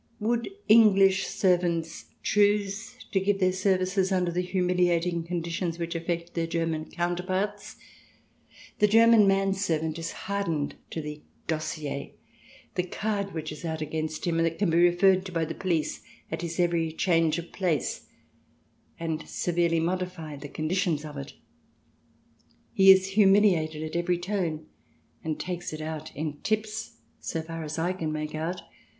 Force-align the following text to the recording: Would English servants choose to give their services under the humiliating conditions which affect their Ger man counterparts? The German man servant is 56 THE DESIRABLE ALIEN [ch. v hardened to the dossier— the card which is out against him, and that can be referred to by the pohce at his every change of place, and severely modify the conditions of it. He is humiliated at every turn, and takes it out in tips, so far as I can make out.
Would 0.19 0.49
English 0.67 1.27
servants 1.27 2.05
choose 2.23 2.95
to 3.11 3.19
give 3.19 3.39
their 3.39 3.51
services 3.51 4.11
under 4.11 4.31
the 4.31 4.41
humiliating 4.41 5.21
conditions 5.23 5.77
which 5.77 5.93
affect 5.93 6.33
their 6.33 6.47
Ger 6.47 6.65
man 6.65 6.89
counterparts? 6.89 7.75
The 8.79 8.87
German 8.87 9.27
man 9.27 9.53
servant 9.53 9.99
is 9.99 10.07
56 10.07 10.09
THE 10.25 10.33
DESIRABLE 10.33 10.53
ALIEN 10.53 10.69
[ch. 10.69 10.69
v 10.69 10.73
hardened 10.73 10.89
to 10.91 11.01
the 11.03 11.21
dossier— 11.45 12.15
the 12.73 12.81
card 12.83 13.33
which 13.35 13.51
is 13.51 13.63
out 13.63 13.81
against 13.81 14.25
him, 14.25 14.37
and 14.37 14.47
that 14.47 14.57
can 14.57 14.71
be 14.71 14.79
referred 14.81 15.23
to 15.27 15.31
by 15.31 15.45
the 15.45 15.53
pohce 15.53 15.99
at 16.31 16.41
his 16.41 16.59
every 16.59 16.91
change 16.91 17.37
of 17.37 17.51
place, 17.51 18.07
and 18.99 19.29
severely 19.29 19.79
modify 19.79 20.35
the 20.35 20.49
conditions 20.49 21.05
of 21.05 21.15
it. 21.15 21.33
He 22.73 22.89
is 22.89 23.09
humiliated 23.09 23.83
at 23.83 23.95
every 23.95 24.17
turn, 24.17 24.65
and 25.23 25.39
takes 25.39 25.71
it 25.71 25.79
out 25.81 26.11
in 26.15 26.39
tips, 26.41 26.93
so 27.19 27.43
far 27.43 27.63
as 27.63 27.77
I 27.77 27.93
can 27.93 28.11
make 28.11 28.33
out. 28.33 28.63